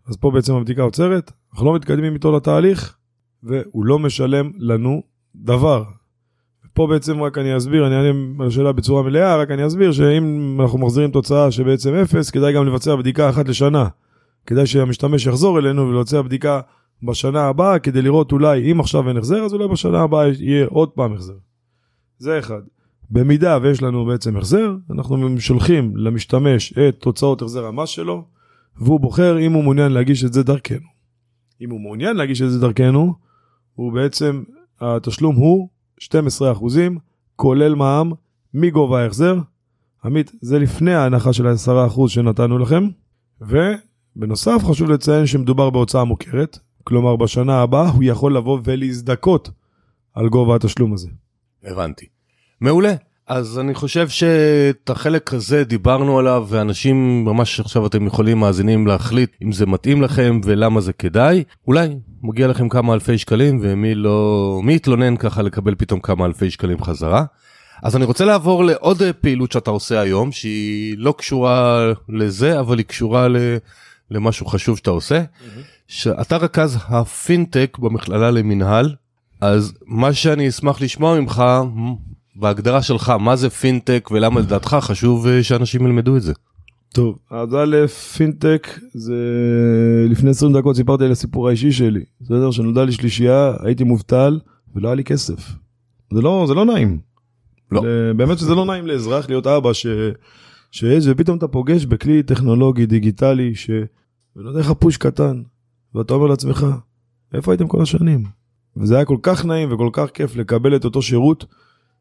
[0.09, 2.97] אז פה בעצם הבדיקה עוצרת, אנחנו לא מתקדמים איתו לתהליך,
[3.43, 5.03] והוא לא משלם לנו
[5.35, 5.85] דבר.
[6.75, 10.59] פה בעצם רק אני אסביר, אני אענה על השאלה בצורה מלאה, רק אני אסביר שאם
[10.61, 13.87] אנחנו מחזירים תוצאה שבעצם אפס, כדאי גם לבצע בדיקה אחת לשנה.
[14.51, 16.61] כדאי שהמשתמש יחזור אלינו ולבצע בדיקה
[17.03, 20.89] בשנה הבאה, כדי לראות אולי אם עכשיו אין החזר, אז אולי בשנה הבאה יהיה עוד
[20.89, 21.33] פעם החזר.
[22.19, 22.61] זה אחד.
[23.11, 28.25] במידה ויש לנו בעצם החזר, אנחנו שולחים למשתמש את תוצאות החזר המס שלו,
[28.77, 30.87] והוא בוחר אם הוא מעוניין להגיש את זה דרכנו.
[31.61, 33.15] אם הוא מעוניין להגיש את זה דרכנו,
[33.75, 34.43] הוא בעצם,
[34.81, 35.69] התשלום הוא
[36.01, 36.07] 12%
[37.37, 38.13] כולל מע"מ
[38.55, 39.39] מגובה ההחזר.
[40.05, 42.89] עמית, זה לפני ההנחה של ה-10% שנתנו לכם.
[44.21, 49.51] ובנוסף חשוב לציין שמדובר בהוצאה מוכרת, כלומר בשנה הבאה הוא יכול לבוא ולהזדכות
[50.15, 51.09] על גובה התשלום הזה.
[51.65, 52.07] הבנתי.
[52.61, 52.95] מעולה.
[53.27, 59.31] אז אני חושב שאת החלק הזה דיברנו עליו ואנשים ממש עכשיו אתם יכולים מאזינים להחליט
[59.43, 61.45] אם זה מתאים לכם ולמה זה כדאי.
[61.67, 61.89] אולי
[62.23, 66.83] מגיע לכם כמה אלפי שקלים ומי לא מי יתלונן ככה לקבל פתאום כמה אלפי שקלים
[66.83, 67.25] חזרה.
[67.83, 72.87] אז אני רוצה לעבור לעוד פעילות שאתה עושה היום שהיא לא קשורה לזה אבל היא
[72.87, 73.37] קשורה ל...
[74.11, 75.23] למשהו חשוב שאתה עושה.
[75.89, 78.95] שאתה רכז הפינטק במכללה למינהל
[79.41, 81.43] אז מה שאני אשמח לשמוע ממך
[82.37, 86.33] בהגדרה שלך מה זה פינטק ולמה לדעתך חשוב אה, שאנשים ילמדו את זה.
[86.93, 89.15] טוב, אז א', פינטק זה
[90.11, 92.05] לפני 20 דקות סיפרתי על הסיפור האישי שלי.
[92.21, 92.51] בסדר?
[92.51, 94.39] שנולדה לי שלישייה, הייתי מובטל
[94.75, 95.53] ולא היה לי כסף.
[96.15, 96.99] זה לא, זה לא נעים.
[97.73, 97.83] לא.
[98.17, 99.87] באמת שזה לא נעים לאזרח להיות אבא ש...
[100.71, 103.71] שיש, ופתאום אתה פוגש בכלי טכנולוגי, דיגיטלי, ש...
[104.37, 105.43] ונותן לך פוש קטן,
[105.95, 106.67] ואתה אומר לעצמך,
[107.35, 108.25] איפה הייתם כל השנים?
[108.77, 111.45] וזה היה כל כך נעים וכל כך כיף לקבל את אותו שירות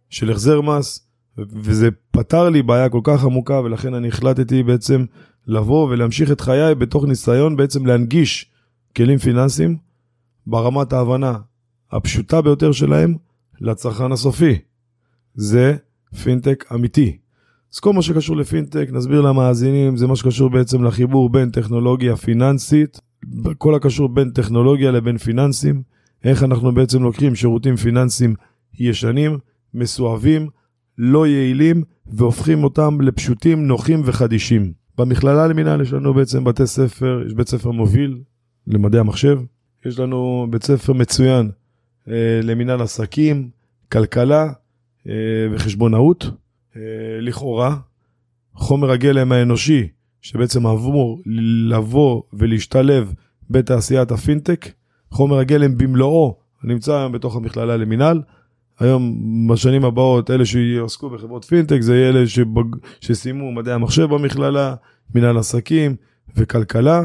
[0.09, 5.05] של החזר מס, וזה פתר לי בעיה כל כך עמוקה, ולכן אני החלטתי בעצם
[5.47, 8.51] לבוא ולהמשיך את חיי בתוך ניסיון בעצם להנגיש
[8.95, 9.77] כלים פיננסיים
[10.47, 11.37] ברמת ההבנה
[11.91, 13.15] הפשוטה ביותר שלהם
[13.61, 14.59] לצרכן הסופי.
[15.35, 15.75] זה
[16.23, 17.17] פינטק אמיתי.
[17.73, 22.99] אז כל מה שקשור לפינטק, נסביר למאזינים, זה מה שקשור בעצם לחיבור בין טכנולוגיה פיננסית,
[23.57, 25.81] כל הקשור בין טכנולוגיה לבין פיננסים,
[26.23, 28.35] איך אנחנו בעצם לוקחים שירותים פיננסיים
[28.79, 29.37] ישנים,
[29.73, 30.47] מסואבים,
[30.97, 34.71] לא יעילים, והופכים אותם לפשוטים, נוחים וחדישים.
[34.97, 38.21] במכללה למינהל יש לנו בעצם בתי ספר, יש בית ספר מוביל
[38.67, 39.39] למדעי המחשב,
[39.85, 41.51] יש לנו בית ספר מצוין
[42.07, 43.49] אה, למינהל עסקים,
[43.91, 44.51] כלכלה
[45.07, 45.13] אה,
[45.51, 46.31] וחשבונאות.
[46.75, 46.81] אה,
[47.21, 47.77] לכאורה,
[48.53, 49.87] חומר הגלם האנושי
[50.21, 51.21] שבעצם אמור
[51.69, 53.13] לבוא ולהשתלב
[53.49, 54.71] בתעשיית הפינטק,
[55.11, 58.21] חומר הגלם במלואו נמצא היום בתוך המכללה למינהל.
[58.79, 62.75] היום, בשנים הבאות, אלה שיעסקו בחברות פינטק, זה יהיה אלה שבג...
[63.01, 64.75] שסיימו מדעי המחשב במכללה,
[65.15, 65.95] מנהל עסקים
[66.35, 67.03] וכלכלה.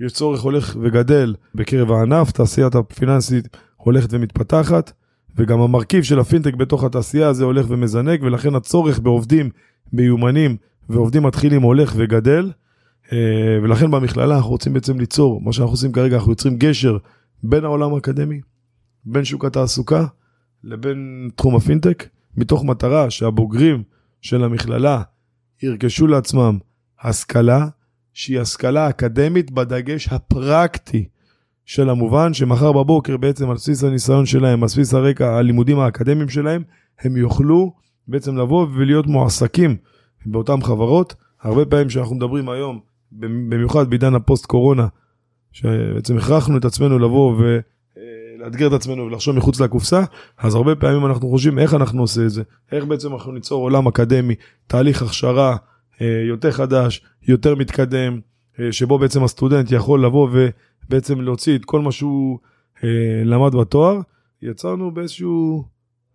[0.00, 4.92] יש צורך הולך וגדל בקרב הענף, תעשיית הפיננסית הולכת ומתפתחת,
[5.36, 9.50] וגם המרכיב של הפינטק בתוך התעשייה הזה הולך ומזנק, ולכן הצורך בעובדים
[9.92, 10.56] מיומנים
[10.88, 12.50] ועובדים מתחילים הולך וגדל.
[13.12, 16.98] אה, ולכן במכללה אנחנו רוצים בעצם ליצור, מה שאנחנו עושים כרגע, אנחנו יוצרים גשר
[17.42, 18.40] בין העולם האקדמי,
[19.04, 20.06] בין שוק התעסוקה,
[20.64, 23.82] לבין תחום הפינטק, מתוך מטרה שהבוגרים
[24.20, 25.02] של המכללה
[25.62, 26.58] ירכשו לעצמם
[27.00, 27.68] השכלה
[28.14, 31.08] שהיא השכלה אקדמית בדגש הפרקטי
[31.70, 36.62] של המובן, שמחר בבוקר בעצם על בסיס הניסיון שלהם, על בסיס הרקע, הלימודים האקדמיים שלהם,
[37.00, 37.72] הם יוכלו
[38.08, 39.76] בעצם לבוא ולהיות מועסקים
[40.26, 41.14] באותן חברות.
[41.42, 42.80] הרבה פעמים שאנחנו מדברים היום,
[43.12, 44.86] במיוחד בעידן הפוסט קורונה,
[45.52, 50.02] שבעצם הכרחנו את עצמנו לבוא ולאתגר את עצמנו ולחשוב מחוץ לקופסה,
[50.38, 53.86] אז הרבה פעמים אנחנו חושבים איך אנחנו עושים את זה, איך בעצם אנחנו ניצור עולם
[53.86, 54.34] אקדמי,
[54.66, 55.56] תהליך הכשרה
[56.00, 58.29] אה, יותר חדש, יותר מתקדם, אה,
[58.70, 62.38] שבו בעצם הסטודנט יכול לבוא ובעצם להוציא את כל מה שהוא
[62.84, 62.88] אה,
[63.24, 64.00] למד בתואר.
[64.42, 65.64] יצרנו באיזשהו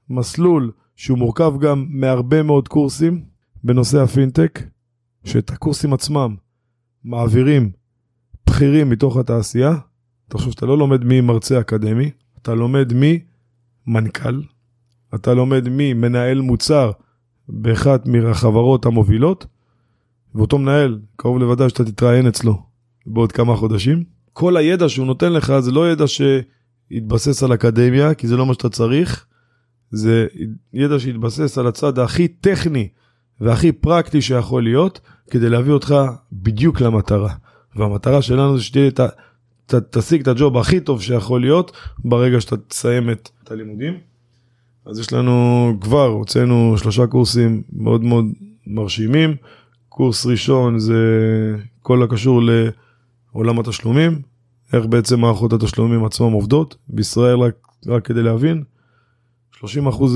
[0.09, 3.25] מסלול שהוא מורכב גם מהרבה מאוד קורסים
[3.63, 4.63] בנושא הפינטק,
[5.23, 6.35] שאת הקורסים עצמם
[7.03, 7.71] מעבירים
[8.47, 9.75] בכירים מתוך התעשייה.
[10.27, 14.41] תחשוב שאתה לא לומד ממרצה אקדמי, אתה לומד ממנכ"ל,
[15.15, 16.91] אתה לומד ממנהל מוצר
[17.49, 19.45] באחת מהחברות המובילות,
[20.35, 22.61] ואותו מנהל, קרוב לוודאי שאתה תתראיין אצלו
[23.05, 24.03] בעוד כמה חודשים.
[24.33, 28.53] כל הידע שהוא נותן לך זה לא ידע שהתבסס על אקדמיה, כי זה לא מה
[28.53, 29.25] שאתה צריך,
[29.91, 30.27] זה
[30.73, 32.87] ידע שהתבסס על הצד הכי טכני
[33.41, 35.95] והכי פרקטי שיכול להיות, כדי להביא אותך
[36.33, 37.33] בדיוק למטרה.
[37.75, 38.99] והמטרה שלנו זה שתהיה, ת,
[39.65, 43.93] ת, תשיג את הג'וב הכי טוב שיכול להיות ברגע שאתה תסיים את, את הלימודים.
[44.85, 48.25] אז יש לנו כבר, הוצאנו שלושה קורסים מאוד מאוד
[48.67, 49.35] מרשימים.
[49.95, 50.95] קורס ראשון זה
[51.81, 52.41] כל הקשור
[53.33, 54.21] לעולם התשלומים,
[54.73, 56.75] איך בעצם מערכות התשלומים עצמם עובדות.
[56.87, 57.55] בישראל, רק,
[57.87, 58.63] רק כדי להבין,
[59.55, 59.63] 30%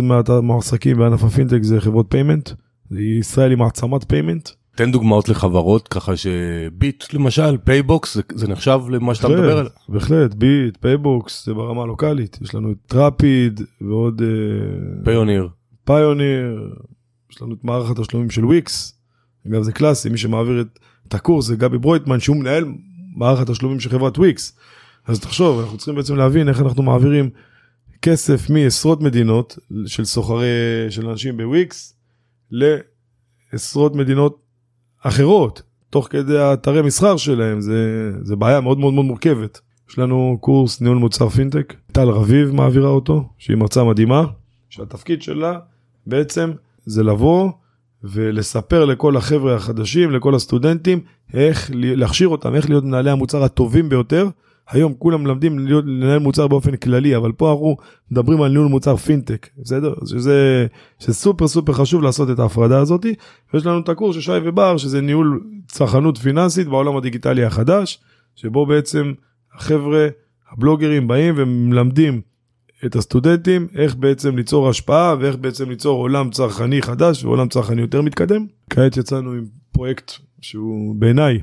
[0.01, 2.49] מהמועסקים בענף הפינטק זה חברות payment.
[2.91, 4.49] ישראל היא מעצמת payment.
[4.75, 9.71] תן דוגמאות לחברות ככה שביט למשל פייבוקס זה, זה נחשב למה שאתה מדבר עליו.
[9.89, 14.21] בהחלט ביט פייבוקס זה ברמה הלוקאלית יש לנו את Rapyd ועוד
[15.03, 15.49] Payoneer,
[15.85, 16.73] Payoneer
[17.31, 18.98] יש לנו את מערכת התשלומים של וויקס.
[19.47, 22.65] אגב זה קלאסי מי שמעביר את, את הקורס זה גבי ברויטמן שהוא מנהל
[23.15, 24.57] מערכת התשלומים של חברת וויקס.
[25.07, 27.29] אז תחשוב אנחנו צריכים בעצם להבין איך אנחנו מעבירים
[28.01, 30.47] כסף מעשרות מדינות של סוחרי
[30.89, 31.93] של אנשים בוויקס
[32.51, 34.41] לעשרות מדינות
[35.01, 39.59] אחרות, תוך כדי האתרי מסחר שלהם, זה, זה בעיה מאוד מאוד מאוד מורכבת.
[39.89, 44.25] יש לנו קורס ניהול מוצר פינטק, טל רביב מעבירה אותו, שהיא מרצה מדהימה,
[44.69, 45.59] שהתפקיד שלה
[46.07, 46.51] בעצם
[46.85, 47.51] זה לבוא
[48.03, 50.99] ולספר לכל החבר'ה החדשים, לכל הסטודנטים,
[51.33, 54.27] איך להכשיר אותם, איך להיות מנהלי המוצר הטובים ביותר,
[54.69, 57.77] היום כולם מלמדים לנהל מוצר באופן כללי, אבל פה אנחנו
[58.11, 59.93] מדברים על ניהול מוצר פינטק, בסדר?
[60.05, 60.67] שזה,
[60.99, 63.05] שזה סופר סופר חשוב לעשות את ההפרדה הזאת.
[63.53, 67.99] ויש לנו את הקורס של שי ובר, שזה ניהול צרכנות פיננסית בעולם הדיגיטלי החדש,
[68.35, 69.13] שבו בעצם
[69.55, 70.07] החבר'ה,
[70.51, 72.21] הבלוגרים באים ומלמדים
[72.85, 78.01] את הסטודנטים איך בעצם ליצור השפעה ואיך בעצם ליצור עולם צרכני חדש ועולם צרכני יותר
[78.01, 78.45] מתקדם.
[78.69, 80.11] כעת יצאנו עם פרויקט
[80.41, 81.39] שהוא בעיניי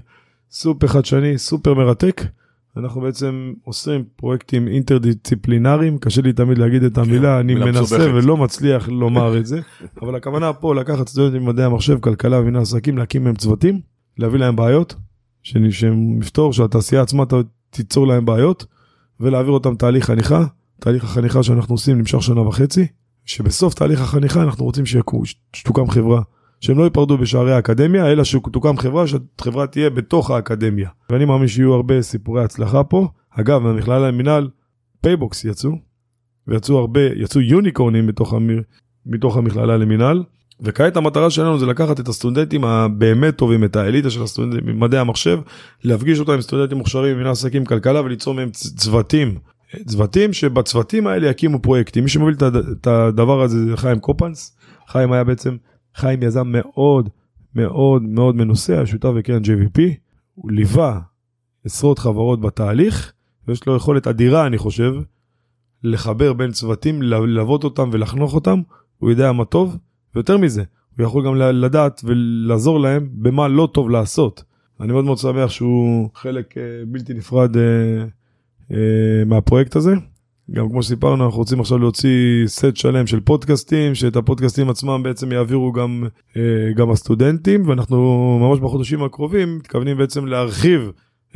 [0.51, 2.23] סופר חדשני, סופר מרתק.
[2.77, 8.15] אנחנו בעצם עושים פרויקטים אינטרדיציפלינריים, קשה לי תמיד להגיד את המילה, כן, אני מנסה.
[8.15, 9.61] ולא מצליח לומר את זה,
[10.03, 13.81] אבל הכוונה פה לקחת סטודנטים במדעי המחשב, כלכלה ומנהל עסקים, להקים מהם צוותים,
[14.19, 14.95] להביא להם בעיות,
[15.43, 17.25] שהם יפתור, שהתעשייה עצמה
[17.71, 18.67] תיצור להם בעיות,
[19.21, 20.45] ולהעביר אותם תהליך חניכה,
[20.81, 22.87] תהליך החניכה שאנחנו עושים נמשך שנה וחצי,
[23.25, 24.85] שבסוף תהליך החניכה אנחנו רוצים
[25.53, 26.23] שתוקם חברה.
[26.61, 30.89] שהם לא ייפרדו בשערי האקדמיה, אלא שתוקם חברה, שהחברה תהיה בתוך האקדמיה.
[31.11, 33.09] ואני מאמין שיהיו הרבה סיפורי הצלחה פה.
[33.31, 34.49] אגב, מהמכללה למינהל,
[35.01, 35.71] פייבוקס יצאו,
[36.49, 38.51] ויצאו הרבה, יצאו יוניקורנים בתוך, המ...
[39.07, 40.23] מתוך המכללה למינהל.
[40.61, 45.39] וכעת המטרה שלנו זה לקחת את הסטודנטים הבאמת טובים, את האליטה של הסטודנטים במדעי המחשב,
[45.85, 49.39] להפגיש אותם עם סטודנטים מוכשרים במנהל עסקים כלכלה וליצור מהם צוותים.
[49.87, 52.05] צוותים שבצוותים האלה יקימו פרויקטים.
[52.05, 52.35] מי שמוביל
[52.73, 54.57] את הדבר הזה זה חיים קופנס.
[54.89, 55.57] חיים היה בעצם
[55.95, 57.09] חיים יזם מאוד
[57.55, 59.81] מאוד מאוד מנוסה, השותף בקרן JVP,
[60.35, 61.01] הוא ליווה
[61.65, 63.13] עשרות חברות בתהליך,
[63.49, 64.95] ויש לו יכולת אדירה, אני חושב,
[65.83, 68.61] לחבר בין צוותים, ללוות אותם ולחנוך אותם,
[68.99, 69.77] הוא יודע מה טוב,
[70.15, 70.63] ויותר מזה,
[70.99, 74.45] הוא יכול גם לדעת ולעזור להם במה לא טוב לעשות.
[74.81, 77.63] אני מאוד מאוד שמח שהוא חלק אה, בלתי נפרד אה,
[79.27, 79.95] מהפרויקט הזה.
[80.51, 85.33] גם כמו שסיפרנו, אנחנו רוצים עכשיו להוציא סט שלם של פודקאסטים, שאת הפודקאסטים עצמם בעצם
[85.33, 86.05] יעבירו גם,
[86.37, 86.43] אה,
[86.77, 90.91] גם הסטודנטים, ואנחנו ממש בחודשים הקרובים מתכוונים בעצם להרחיב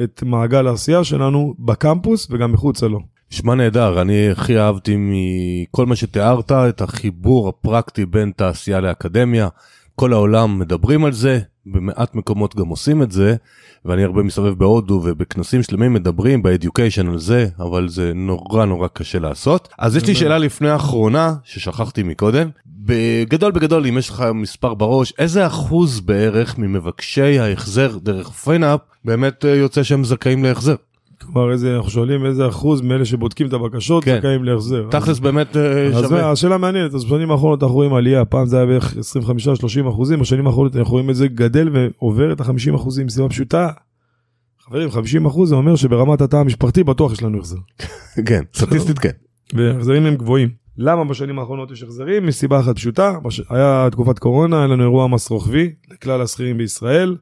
[0.04, 3.00] את מעגל העשייה שלנו בקמפוס וגם מחוצה לו.
[3.32, 9.48] נשמע נהדר, אני הכי אהבתי מכל מה שתיארת, את החיבור הפרקטי בין תעשייה לאקדמיה.
[10.00, 13.36] כל העולם מדברים על זה, במעט מקומות גם עושים את זה,
[13.84, 18.88] ואני הרבה מסתובב בהודו ובכנסים שלמים מדברים ב education על זה, אבל זה נורא נורא
[18.92, 19.68] קשה לעשות.
[19.78, 25.12] אז יש לי שאלה לפני האחרונה, ששכחתי מקודם, בגדול בגדול אם יש לך מספר בראש,
[25.18, 30.74] איזה אחוז בערך ממבקשי ההחזר דרך פינאפ באמת אה, יוצא שהם זכאים להחזר?
[31.22, 34.18] כלומר, איזה, אנחנו שואלים איזה אחוז מאלה שבודקים את הבקשות כן.
[34.18, 34.86] זכאים להחזר.
[34.90, 36.30] תכלס באמת אה, אז שווה.
[36.30, 38.94] השאלה מעניינת, אז בשנים האחרונות אנחנו רואים עלייה, פעם זה היה בערך
[39.84, 43.68] 25-30 אחוזים, בשנים האחרונות אנחנו רואים את זה גדל ועובר את ה-50 אחוזים, מסיבה פשוטה.
[44.60, 47.56] חברים, 50 אחוז זה אומר שברמת התא המשפחתי בטוח יש לנו החזר.
[48.28, 49.10] כן, סטטיסטית כן.
[49.54, 50.48] והחזרים הם גבוהים.
[50.78, 52.26] למה בשנים האחרונות יש החזרים?
[52.26, 53.42] מסיבה אחת פשוטה, בש...
[53.50, 57.16] היה תקופת קורונה, היה לנו אירוע מס רוחבי לכלל השכירים בישראל,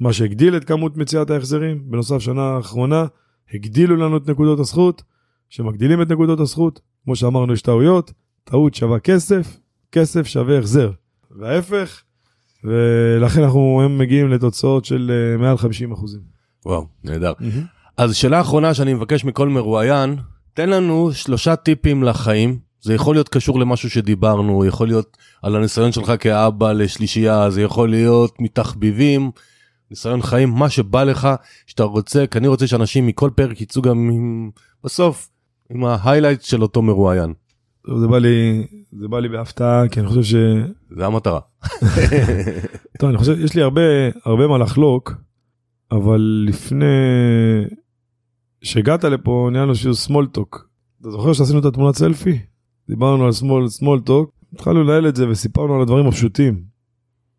[0.00, 1.82] מה שהגדיל את כמות מציאת ההחזרים.
[1.90, 3.04] בנוסף, שנה האחרונה
[3.54, 5.02] הגדילו לנו את נקודות הזכות,
[5.48, 6.80] שמגדילים את נקודות הזכות.
[7.04, 8.12] כמו שאמרנו, יש טעויות,
[8.44, 9.56] טעות שווה כסף,
[9.92, 10.90] כסף שווה החזר.
[11.30, 12.02] וההפך,
[12.64, 16.20] ולכן אנחנו היום מגיעים לתוצאות של אה, מעל 50 אחוזים.
[16.66, 17.32] וואו, נהדר.
[17.96, 20.16] אז שאלה אחרונה שאני מבקש מכל מרואיין,
[20.54, 22.58] תן לנו שלושה טיפים לחיים.
[22.80, 27.90] זה יכול להיות קשור למשהו שדיברנו, יכול להיות על הניסיון שלך כאבא לשלישייה, זה יכול
[27.90, 29.30] להיות מתחביבים,
[29.94, 31.28] ניסיון חיים, מה שבא לך,
[31.66, 34.50] שאתה רוצה, כי אני רוצה שאנשים מכל פרק יצאו גם עם,
[34.84, 35.28] בסוף,
[35.70, 37.32] עם ההיילייט של אותו מרואיין.
[38.00, 40.34] זה בא לי, זה בא לי בהפתעה, כי אני חושב ש...
[40.96, 41.40] זה המטרה.
[42.98, 43.80] טוב, אני חושב, יש לי הרבה,
[44.24, 45.12] הרבה מה לחלוק,
[45.92, 46.86] אבל לפני
[48.62, 49.72] שהגעת לפה, נהיה לנו
[50.06, 50.58] small talk.
[51.00, 52.38] אתה זוכר שעשינו את התמונת סלפי?
[52.88, 53.30] דיברנו על
[53.80, 56.73] small talk, התחלנו לנהל את זה וסיפרנו על הדברים הפשוטים.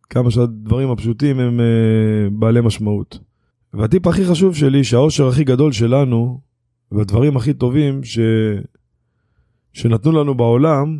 [0.10, 3.20] כמה שהדברים הפשוטים הם uh, בעלי משמעות.
[3.74, 6.42] והטיפ הכי חשוב שלי, שהאושר הכי גדול שלנו,
[6.92, 8.20] והדברים הכי טובים ש...
[9.74, 11.00] שנתנו לנו בעולם,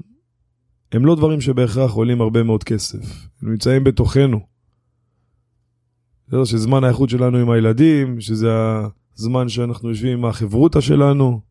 [0.92, 3.28] הם לא דברים שבהכרח עולים הרבה מאוד כסף.
[3.42, 4.40] הם נמצאים בתוכנו.
[6.28, 8.50] זה שזמן האיכות שלנו עם הילדים, שזה
[9.18, 11.42] הזמן שאנחנו יושבים עם החברותא שלנו,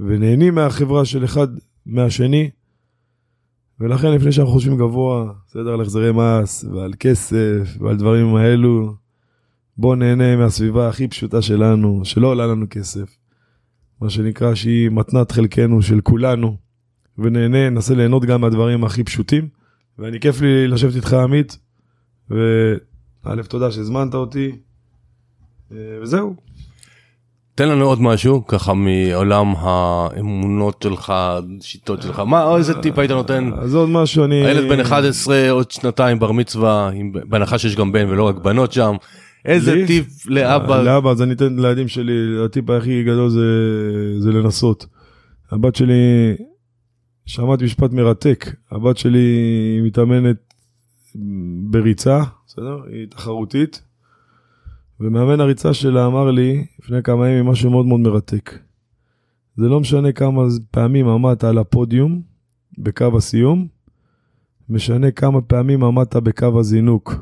[0.00, 1.48] ונהנים מהחברה של אחד
[1.86, 2.50] מהשני.
[3.80, 8.94] ולכן לפני שאנחנו חושבים גבוה, בסדר, על החזרי מס, ועל כסף, ועל דברים האלו,
[9.76, 13.16] בואו נהנה מהסביבה הכי פשוטה שלנו, שלא עולה לנו כסף.
[14.00, 16.56] מה שנקרא שהיא מתנת חלקנו של כולנו,
[17.18, 19.48] ונהנה, ננסה ליהנות גם מהדברים הכי פשוטים.
[19.98, 21.58] ואני כיף לי לשבת איתך עמית,
[22.30, 24.52] וא' תודה שהזמנת אותי,
[25.72, 26.36] אה, וזהו.
[27.54, 31.12] תן לנו עוד משהו, ככה מעולם האמונות שלך,
[31.60, 33.50] שיטות שלך, מה, איזה טיפ היית נותן?
[33.58, 34.46] אז עוד משהו, אני...
[34.46, 38.96] הילד בן 11, עוד שנתיים בר מצווה, בהנחה שיש גם בן ולא רק בנות שם.
[39.44, 39.86] איזה לי?
[39.86, 40.82] טיפ לאבא?
[40.82, 43.40] לאבא, אז אני אתן לילדים שלי, הטיפ הכי גדול זה,
[44.20, 44.86] זה לנסות.
[45.52, 46.34] הבת שלי,
[47.26, 49.28] שמעתי משפט מרתק, הבת שלי
[49.84, 50.54] מתאמנת
[51.70, 52.78] בריצה, בסדר?
[52.92, 53.82] היא תחרותית,
[55.00, 58.58] ומאמן הריצה שלה אמר לי לפני כמה ימים משהו מאוד מאוד מרתק.
[59.56, 62.22] זה לא משנה כמה פעמים עמדת על הפודיום
[62.78, 63.68] בקו הסיום,
[64.68, 67.14] משנה כמה פעמים עמדת בקו הזינוק.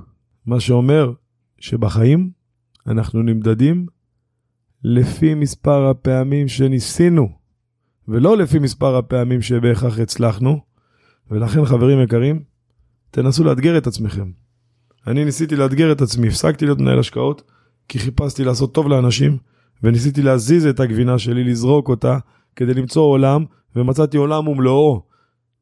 [0.46, 1.12] מה שאומר
[1.58, 2.30] שבחיים
[2.86, 3.86] אנחנו נמדדים
[4.84, 7.28] לפי מספר הפעמים שניסינו,
[8.08, 10.60] ולא לפי מספר הפעמים שבהכרח הצלחנו.
[11.30, 12.42] ולכן, חברים יקרים,
[13.10, 14.30] תנסו לאתגר את עצמכם.
[15.06, 17.42] אני ניסיתי לאתגר את עצמי, הפסקתי להיות מנהל השקעות,
[17.88, 19.38] כי חיפשתי לעשות טוב לאנשים,
[19.82, 22.18] וניסיתי להזיז את הגבינה שלי, לזרוק אותה,
[22.56, 23.44] כדי למצוא עולם,
[23.76, 25.02] ומצאתי עולם ומלואו.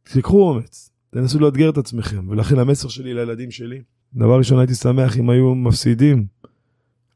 [0.03, 3.83] תיקחו אומץ, תנסו לאתגר את עצמכם, ולכן המסר שלי לילדים שלי,
[4.15, 6.27] דבר ראשון הייתי שמח אם היו מפסידים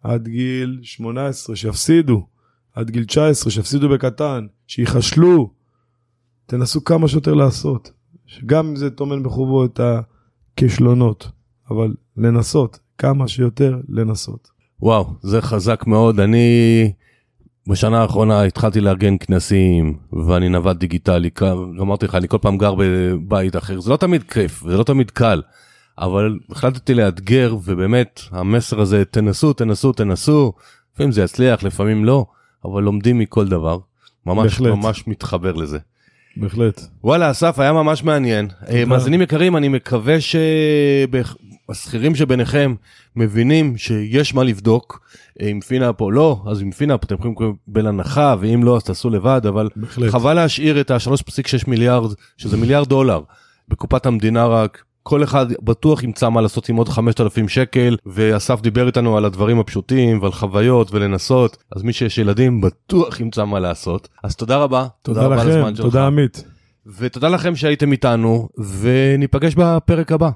[0.02, 2.26] עד גיל 18, שיפסידו,
[2.74, 5.50] עד גיל 19, שיפסידו בקטן, שיחשלו,
[6.46, 7.92] תנסו כמה שיותר לעשות,
[8.46, 11.30] גם אם זה טומן בחובו את הכישלונות,
[11.70, 14.53] אבל לנסות, כמה שיותר לנסות.
[14.82, 16.20] וואו, זה חזק מאוד.
[16.20, 16.92] אני
[17.68, 19.94] בשנה האחרונה התחלתי לארגן כנסים,
[20.26, 21.30] ואני נווד דיגיטלי.
[21.80, 23.80] אמרתי לך, אני כל פעם גר בבית אחר.
[23.80, 25.42] זה לא תמיד כיף, זה לא תמיד קל,
[25.98, 30.52] אבל החלטתי לאתגר, ובאמת, המסר הזה, תנסו, תנסו, תנסו.
[30.94, 32.26] לפעמים זה יצליח, לפעמים לא,
[32.64, 33.78] אבל לומדים מכל דבר.
[34.26, 34.72] ממש בהחלט.
[34.72, 35.78] ממש מתחבר לזה.
[36.36, 36.80] בהחלט.
[37.04, 38.48] וואלה אסף היה ממש מעניין.
[38.68, 40.16] אה, מאזינים יקרים אני מקווה
[41.68, 42.74] שהשכירים שביניכם
[43.16, 45.00] מבינים שיש מה לבדוק.
[45.40, 47.34] אה, עם פינאפ או לא אז עם פינאפ אתם יכולים
[47.68, 50.10] לקבל הנחה ואם לא אז תעשו לבד אבל בהחלט.
[50.10, 53.20] חבל להשאיר את ה-3.6 מיליארד שזה מיליארד דולר
[53.68, 54.82] בקופת המדינה רק.
[55.02, 59.58] כל אחד בטוח ימצא מה לעשות עם עוד 5,000 שקל ואסף דיבר איתנו על הדברים
[59.58, 64.86] הפשוטים ועל חוויות ולנסות אז מי שיש ילדים בטוח ימצא מה לעשות אז תודה רבה
[65.02, 65.86] תודה רבה על לכם, שלך.
[65.86, 66.44] תודה עמית.
[66.98, 68.48] ותודה לכם שהייתם איתנו,
[68.80, 70.30] וניפגש בפרק הבא.